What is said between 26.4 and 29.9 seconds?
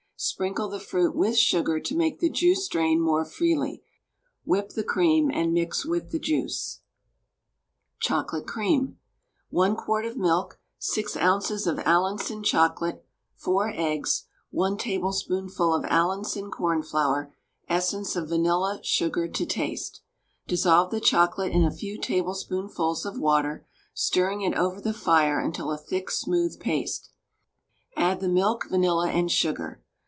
paste; add the milk, vanilla, and sugar.